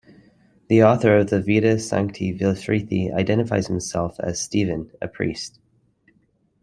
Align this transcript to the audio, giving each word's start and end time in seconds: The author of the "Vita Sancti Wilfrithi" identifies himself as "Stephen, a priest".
The 0.67 0.81
author 0.81 1.15
of 1.17 1.29
the 1.29 1.39
"Vita 1.43 1.77
Sancti 1.77 2.35
Wilfrithi" 2.35 3.13
identifies 3.13 3.67
himself 3.67 4.19
as 4.19 4.41
"Stephen, 4.41 4.89
a 4.99 5.07
priest". 5.07 5.59